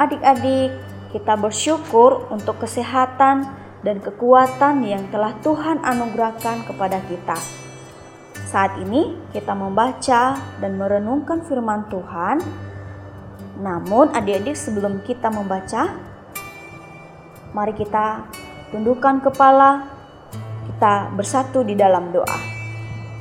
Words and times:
adik-adik, 0.00 0.72
kita 1.12 1.36
bersyukur 1.36 2.24
untuk 2.32 2.64
kesehatan 2.64 3.44
dan 3.84 4.00
kekuatan 4.00 4.80
yang 4.80 5.04
telah 5.12 5.36
Tuhan 5.44 5.84
anugerahkan 5.84 6.64
kepada 6.64 7.04
kita. 7.04 7.36
Saat 8.48 8.80
ini 8.80 9.14
kita 9.36 9.52
membaca 9.52 10.40
dan 10.58 10.72
merenungkan 10.80 11.44
firman 11.44 11.86
Tuhan. 11.92 12.40
Namun 13.60 14.16
adik-adik 14.16 14.56
sebelum 14.56 15.04
kita 15.04 15.28
membaca, 15.28 15.92
mari 17.52 17.76
kita 17.76 18.24
tundukkan 18.72 19.20
kepala, 19.20 19.84
kita 20.64 21.12
bersatu 21.12 21.60
di 21.60 21.76
dalam 21.76 22.08
doa. 22.08 22.40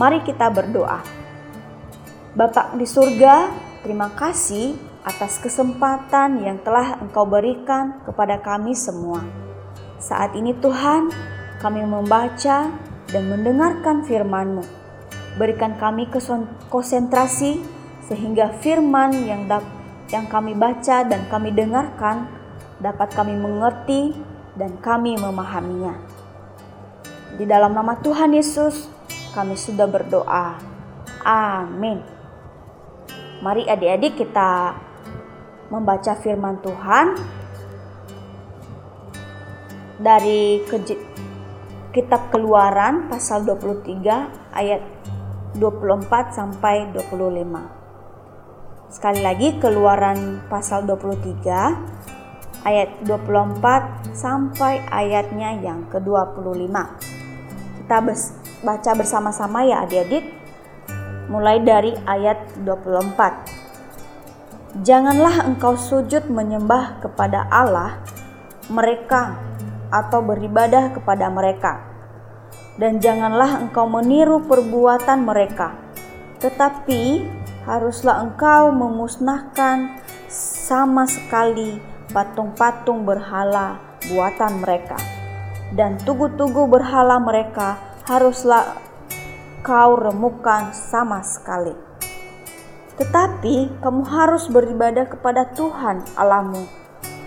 Mari 0.00 0.24
kita 0.24 0.48
berdoa. 0.48 1.04
Bapak 2.32 2.80
di 2.80 2.88
surga, 2.88 3.52
terima 3.84 4.08
kasih 4.16 4.91
atas 5.02 5.42
kesempatan 5.42 6.42
yang 6.42 6.62
telah 6.62 6.98
Engkau 7.02 7.26
berikan 7.26 8.02
kepada 8.06 8.38
kami 8.38 8.74
semua. 8.74 9.22
Saat 9.98 10.38
ini 10.38 10.54
Tuhan, 10.58 11.10
kami 11.58 11.82
membaca 11.86 12.70
dan 13.10 13.22
mendengarkan 13.26 14.06
firman-Mu. 14.06 14.62
Berikan 15.38 15.78
kami 15.78 16.06
konsentrasi 16.70 17.62
sehingga 18.06 18.50
firman 18.62 19.14
yang 19.26 19.46
yang 20.12 20.26
kami 20.28 20.52
baca 20.52 21.06
dan 21.06 21.24
kami 21.32 21.54
dengarkan 21.54 22.28
dapat 22.82 23.14
kami 23.14 23.38
mengerti 23.38 24.12
dan 24.58 24.76
kami 24.82 25.16
memahaminya. 25.16 25.96
Di 27.38 27.48
dalam 27.48 27.72
nama 27.72 27.96
Tuhan 27.96 28.36
Yesus, 28.36 28.92
kami 29.32 29.56
sudah 29.56 29.88
berdoa. 29.88 30.60
Amin. 31.24 32.04
Mari 33.40 33.64
adik-adik 33.64 34.20
kita 34.20 34.76
membaca 35.72 36.12
firman 36.12 36.60
Tuhan 36.60 37.16
dari 39.96 40.60
kitab 41.96 42.28
Keluaran 42.28 43.08
pasal 43.08 43.48
23 43.48 44.52
ayat 44.52 44.84
24 45.56 46.36
sampai 46.36 46.92
25. 46.92 48.92
Sekali 48.92 49.24
lagi 49.24 49.56
Keluaran 49.56 50.44
pasal 50.52 50.84
23 50.84 52.68
ayat 52.68 53.00
24 53.08 54.12
sampai 54.12 54.84
ayatnya 54.92 55.56
yang 55.56 55.88
ke-25. 55.88 56.68
Kita 57.80 57.96
baca 58.60 58.90
bersama-sama 58.92 59.64
ya 59.64 59.88
adik-adik. 59.88 60.28
Mulai 61.32 61.64
dari 61.64 61.96
ayat 62.04 62.60
24. 62.60 63.61
Janganlah 64.72 65.44
engkau 65.44 65.76
sujud 65.76 66.32
menyembah 66.32 67.04
kepada 67.04 67.44
Allah 67.52 68.00
mereka 68.72 69.36
atau 69.92 70.24
beribadah 70.24 70.96
kepada 70.96 71.28
mereka. 71.28 71.84
Dan 72.80 72.96
janganlah 72.96 73.60
engkau 73.60 73.84
meniru 73.84 74.40
perbuatan 74.40 75.28
mereka, 75.28 75.76
tetapi 76.40 77.20
haruslah 77.68 78.24
engkau 78.24 78.72
memusnahkan 78.72 80.00
sama 80.32 81.04
sekali 81.04 81.76
patung-patung 82.08 83.04
berhala 83.04 83.76
buatan 84.08 84.64
mereka. 84.64 84.96
Dan 85.68 86.00
tugu-tugu 86.00 86.64
berhala 86.64 87.20
mereka 87.20 87.76
haruslah 88.08 88.80
kau 89.60 90.00
remukan 90.00 90.72
sama 90.72 91.20
sekali. 91.20 91.91
Tetapi 93.02 93.82
kamu 93.82 94.02
harus 94.06 94.46
beribadah 94.46 95.10
kepada 95.10 95.50
Tuhan 95.58 96.06
Allahmu 96.14 96.82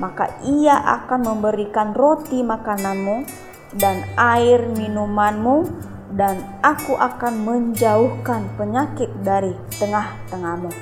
maka 0.00 0.32
ia 0.48 0.80
akan 1.04 1.36
memberikan 1.36 1.92
roti 1.92 2.40
makananmu 2.40 3.28
dan 3.76 4.02
air 4.16 4.64
minumanmu 4.72 5.68
dan 6.16 6.40
aku 6.64 6.96
akan 6.96 7.44
menjauhkan 7.44 8.48
penyakit 8.56 9.12
dari 9.22 9.54
tengah-tengahmu. 9.78 10.72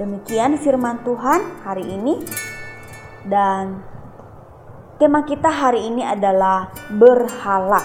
Demikian 0.00 0.58
firman 0.58 1.04
Tuhan 1.04 1.62
hari 1.62 1.84
ini 1.86 2.24
dan 3.28 3.84
tema 4.98 5.22
kita 5.22 5.52
hari 5.52 5.86
ini 5.86 6.02
adalah 6.02 6.72
berhala. 6.90 7.84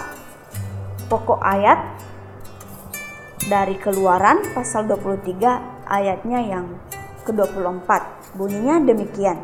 Pokok 1.06 1.38
ayat 1.44 1.78
dari 3.46 3.76
Keluaran 3.76 4.40
pasal 4.56 4.88
23 4.88 5.81
ayatnya 5.92 6.40
yang 6.40 6.66
ke-24. 7.28 7.88
Bunyinya 8.32 8.80
demikian. 8.80 9.36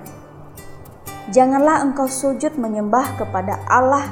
Janganlah 1.29 1.85
engkau 1.85 2.09
sujud 2.09 2.57
menyembah 2.57 3.21
kepada 3.21 3.61
Allah 3.69 4.09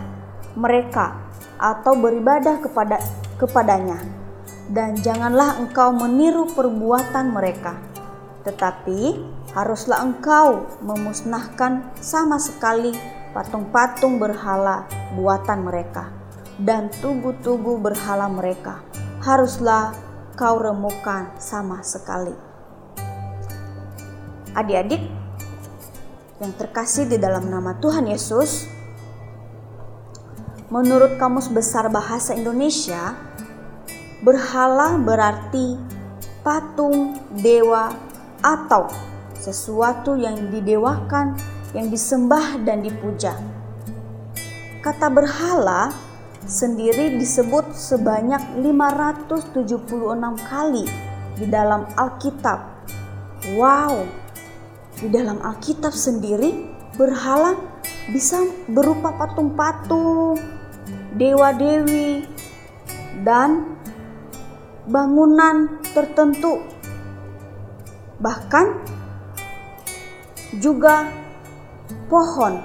mereka 0.52 1.16
atau 1.56 1.96
beribadah 1.96 2.60
kepada 2.60 3.00
kepadanya 3.40 4.00
dan 4.72 4.98
janganlah 4.98 5.60
engkau 5.62 5.94
meniru 5.94 6.50
perbuatan 6.50 7.30
mereka 7.30 7.78
tetapi 8.42 9.18
haruslah 9.54 10.02
engkau 10.02 10.66
memusnahkan 10.82 11.86
sama 11.98 12.38
sekali 12.38 12.94
patung-patung 13.34 14.18
berhala 14.18 14.86
buatan 15.14 15.66
mereka 15.66 16.10
dan 16.58 16.88
tugu-tugu 16.98 17.78
berhala 17.78 18.26
mereka 18.30 18.80
haruslah 19.22 19.92
kau 20.36 20.60
remukan 20.60 21.32
sama 21.40 21.80
sekali 21.80 22.46
adik-adik 24.56 25.04
yang 26.40 26.52
terkasih 26.56 27.04
di 27.04 27.20
dalam 27.20 27.48
nama 27.48 27.76
Tuhan 27.76 28.08
Yesus, 28.08 28.68
menurut 30.72 31.20
Kamus 31.20 31.52
Besar 31.52 31.92
Bahasa 31.92 32.32
Indonesia, 32.32 33.12
berhala 34.24 34.96
berarti 34.96 35.76
patung, 36.40 37.20
dewa, 37.36 37.92
atau 38.40 38.88
sesuatu 39.36 40.16
yang 40.16 40.48
didewakan, 40.48 41.36
yang 41.76 41.92
disembah 41.92 42.60
dan 42.64 42.80
dipuja. 42.80 43.36
Kata 44.80 45.12
berhala 45.12 45.92
sendiri 46.46 47.18
disebut 47.18 47.74
sebanyak 47.74 48.38
576 48.62 49.66
kali 50.46 50.86
di 51.34 51.46
dalam 51.50 51.90
Alkitab. 51.98 52.86
Wow, 53.58 54.06
di 55.02 55.10
dalam 55.10 55.42
Alkitab 55.42 55.92
sendiri 55.92 56.70
berhala 56.94 57.58
bisa 58.14 58.40
berupa 58.70 59.10
patung-patung, 59.18 60.38
dewa-dewi, 61.18 62.24
dan 63.26 63.76
bangunan 64.86 65.82
tertentu. 65.90 66.62
Bahkan 68.22 68.66
juga 70.62 71.10
pohon, 72.06 72.62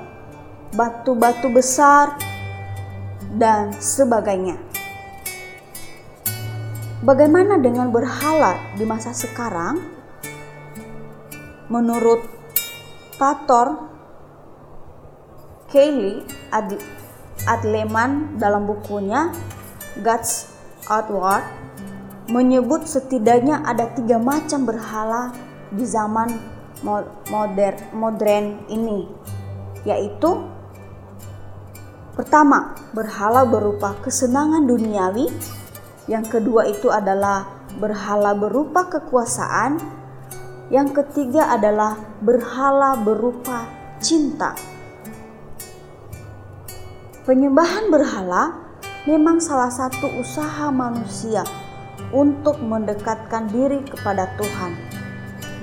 batu-batu 0.77 1.49
besar, 1.51 2.15
dan 3.35 3.71
sebagainya. 3.79 4.59
Bagaimana 7.01 7.57
dengan 7.57 7.89
berhala 7.89 8.77
di 8.77 8.85
masa 8.85 9.15
sekarang? 9.15 9.81
Menurut 11.71 12.21
Pator 13.15 13.89
Kaylee 15.71 16.27
Adleman 17.47 18.37
dalam 18.37 18.67
bukunya 18.67 19.31
God's 20.03 20.51
Outward 20.91 21.47
menyebut 22.29 22.85
setidaknya 22.85 23.63
ada 23.63 23.89
tiga 23.95 24.19
macam 24.19 24.67
berhala 24.67 25.31
di 25.71 25.87
zaman 25.87 26.27
modern 27.93 28.67
ini 28.67 29.07
yaitu 29.87 30.43
pertama 32.13 32.75
berhala 32.91 33.47
berupa 33.47 33.95
kesenangan 34.03 34.67
duniawi 34.67 35.31
yang 36.09 36.27
kedua 36.27 36.67
itu 36.67 36.91
adalah 36.91 37.47
berhala 37.79 38.35
berupa 38.35 38.89
kekuasaan 38.89 39.79
yang 40.71 40.95
ketiga 40.95 41.51
adalah 41.51 41.99
berhala 42.23 42.95
berupa 42.95 43.67
cinta. 43.99 44.55
Penyembahan 47.27 47.91
berhala 47.91 48.55
memang 49.05 49.43
salah 49.43 49.69
satu 49.69 50.09
usaha 50.19 50.71
manusia 50.71 51.43
untuk 52.15 52.59
mendekatkan 52.63 53.51
diri 53.51 53.83
kepada 53.83 54.31
Tuhan. 54.39 54.73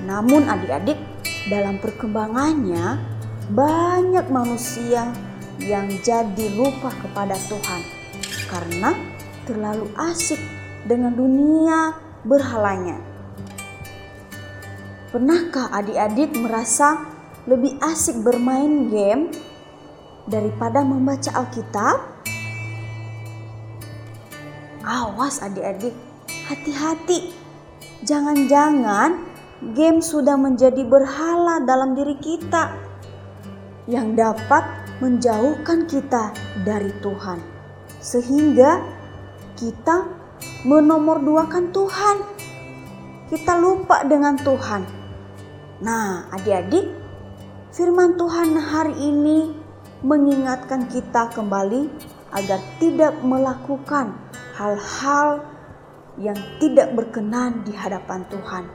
Namun 0.05 0.47
adik-adik, 0.47 0.97
dalam 1.49 1.81
perkembangannya 1.81 3.01
banyak 3.49 4.25
manusia 4.29 5.09
yang 5.63 5.91
jadi 5.99 6.55
lupa 6.55 6.91
kepada 6.95 7.35
Tuhan 7.47 7.81
karena 8.47 8.95
terlalu 9.43 9.91
asik 9.97 10.39
dengan 10.87 11.13
dunia 11.13 11.97
berhalanya. 12.23 13.01
Pernahkah 15.09 15.73
adik-adik 15.73 16.37
merasa 16.37 17.09
lebih 17.49 17.81
asik 17.81 18.21
bermain 18.21 18.93
game 18.93 19.33
daripada 20.29 20.85
membaca 20.85 21.33
Alkitab? 21.33 21.97
Awas 24.85 25.41
adik-adik, 25.41 25.93
hati-hati. 26.45 27.33
Jangan-jangan 28.05 29.17
game 29.75 29.99
sudah 29.99 30.37
menjadi 30.37 30.85
berhala 30.85 31.59
dalam 31.65 31.97
diri 31.97 32.15
kita 32.15 32.69
yang 33.89 34.13
dapat 34.13 34.88
menjauhkan 34.99 35.87
kita 35.87 36.31
dari 36.63 36.91
Tuhan. 37.03 37.39
Sehingga 37.99 38.83
kita 39.59 40.07
menomorduakan 40.63 41.71
Tuhan. 41.75 42.17
Kita 43.27 43.59
lupa 43.59 44.03
dengan 44.07 44.39
Tuhan. 44.39 44.81
Nah, 45.79 46.27
adik-adik, 46.35 46.87
firman 47.71 48.19
Tuhan 48.19 48.55
hari 48.59 48.95
ini 48.99 49.55
mengingatkan 50.03 50.87
kita 50.87 51.31
kembali 51.35 51.87
agar 52.35 52.59
tidak 52.79 53.13
melakukan 53.23 54.15
hal-hal 54.55 55.43
yang 56.19 56.35
tidak 56.59 56.91
berkenan 56.95 57.63
di 57.63 57.71
hadapan 57.71 58.27
Tuhan, 58.27 58.67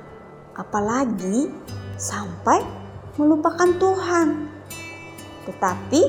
apalagi 0.57 1.53
sampai 2.01 2.65
melupakan 3.21 3.69
Tuhan. 3.77 4.29
Tetapi 5.45 6.03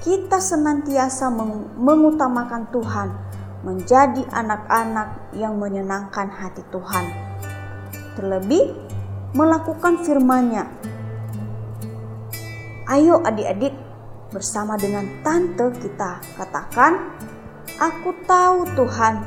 kita 0.00 0.38
senantiasa 0.40 1.28
mengutamakan 1.76 2.72
Tuhan, 2.72 3.08
menjadi 3.60 4.24
anak-anak 4.32 5.36
yang 5.36 5.60
menyenangkan 5.60 6.32
hati 6.32 6.64
Tuhan. 6.72 7.04
Terlebih 8.16 8.72
melakukan 9.36 10.00
firman-Nya. 10.00 10.64
Ayo 12.88 13.22
adik-adik 13.22 13.76
bersama 14.32 14.80
dengan 14.80 15.06
tante 15.22 15.68
kita 15.78 16.18
katakan, 16.34 17.14
"Aku 17.78 18.16
tahu 18.26 18.66
Tuhan 18.74 19.22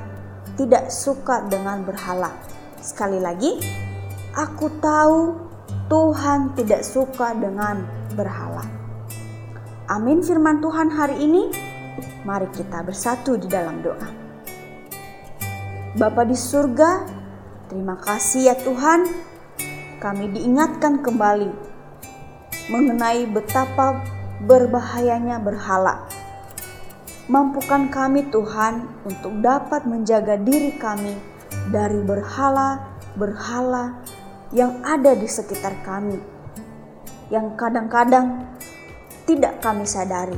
tidak 0.60 0.90
suka 0.90 1.46
dengan 1.50 1.82
berhala. 1.86 2.34
Sekali 2.84 3.18
lagi, 3.18 3.58
aku 4.36 4.68
tahu 4.84 5.40
Tuhan 5.88 6.54
tidak 6.58 6.84
suka 6.84 7.34
dengan 7.38 7.86
berhala. 8.14 8.83
Amin 9.94 10.26
firman 10.26 10.58
Tuhan 10.58 10.90
hari 10.90 11.22
ini. 11.22 11.54
Mari 12.26 12.50
kita 12.50 12.82
bersatu 12.82 13.38
di 13.38 13.46
dalam 13.46 13.86
doa. 13.86 14.10
Bapa 15.94 16.26
di 16.26 16.34
surga, 16.34 17.06
terima 17.70 18.02
kasih 18.02 18.50
ya 18.50 18.58
Tuhan. 18.58 19.06
Kami 20.02 20.34
diingatkan 20.34 21.06
kembali 21.06 21.46
mengenai 22.74 23.30
betapa 23.30 24.02
berbahayanya 24.42 25.38
berhala 25.38 26.10
Mampukan 27.30 27.94
kami 27.94 28.34
Tuhan 28.34 28.90
untuk 29.06 29.46
dapat 29.46 29.86
menjaga 29.86 30.42
diri 30.42 30.74
kami 30.76 31.14
dari 31.70 32.02
berhala-berhala 32.02 34.02
yang 34.58 34.82
ada 34.82 35.14
di 35.16 35.30
sekitar 35.30 35.86
kami, 35.88 36.20
yang 37.32 37.56
kadang-kadang 37.56 38.44
tidak 39.24 39.64
kami 39.64 39.88
sadari. 39.88 40.38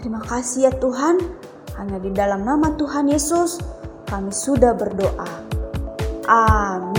Terima 0.00 0.22
kasih 0.24 0.70
ya 0.70 0.72
Tuhan, 0.74 1.20
hanya 1.76 1.98
di 2.00 2.10
dalam 2.10 2.42
nama 2.42 2.72
Tuhan 2.74 3.12
Yesus 3.12 3.60
kami 4.08 4.34
sudah 4.34 4.74
berdoa. 4.74 5.28
Amin. 6.26 6.89